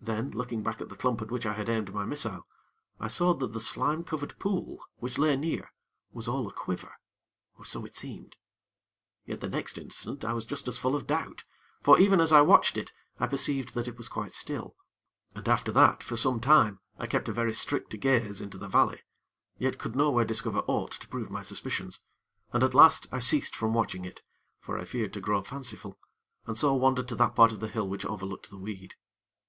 [0.00, 2.44] Then, looking back at the clump at which I had aimed my missile,
[2.98, 5.72] I saw that the slime covered pool, which lay near,
[6.10, 6.92] was all a quiver,
[7.56, 8.34] or so it seemed.
[9.26, 11.44] Yet the next instant I was just as full of doubt;
[11.84, 14.74] for, even as I watched it, I perceived that it was quite still.
[15.36, 19.02] And after that, for some time, I kept a very strict gaze into the valley;
[19.56, 22.00] yet could nowhere discover aught to prove my suspicions,
[22.52, 24.20] and, at last, I ceased from watching it;
[24.58, 25.96] for I feared to grow fanciful,
[26.44, 28.96] and so wandered to that part of the hill which overlooked the weed.